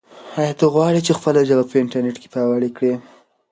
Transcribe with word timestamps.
آیا 0.39 0.53
ته 0.59 0.65
غواړې 0.73 0.99
چې 1.05 1.17
خپله 1.17 1.39
ژبه 1.49 1.63
په 1.69 1.75
انټرنیټ 1.81 2.15
کې 2.21 2.31
پیاوړې 2.33 2.69
کړې؟ 2.77 2.93